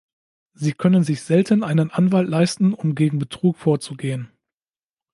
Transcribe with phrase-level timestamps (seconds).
[0.55, 4.31] Sie können sich selten einen Anwalt leisten, um gegen Betrug vorzugehen.